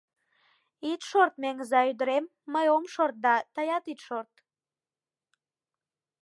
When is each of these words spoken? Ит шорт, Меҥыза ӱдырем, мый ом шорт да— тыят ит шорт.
Ит 0.91 1.01
шорт, 1.09 1.35
Меҥыза 1.41 1.81
ӱдырем, 1.91 2.25
мый 2.53 2.67
ом 2.75 2.83
шорт 2.93 3.15
да— 3.25 3.35
тыят 3.53 3.83
ит 3.91 3.99
шорт. 4.05 4.33